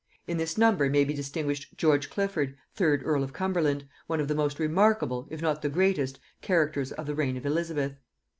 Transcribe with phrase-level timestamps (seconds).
[0.25, 4.33] In this number may be distinguished George Clifford third earl of Cumberland, one of the
[4.33, 7.99] most remarkable, if not the greatest, characters of the reign of Elizabeth.